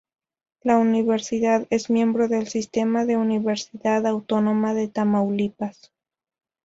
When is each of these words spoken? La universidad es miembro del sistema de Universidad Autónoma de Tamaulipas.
La 0.63 0.79
universidad 0.79 1.67
es 1.69 1.91
miembro 1.91 2.27
del 2.27 2.47
sistema 2.47 3.05
de 3.05 3.17
Universidad 3.17 4.07
Autónoma 4.07 4.73
de 4.73 4.87
Tamaulipas. 4.87 5.91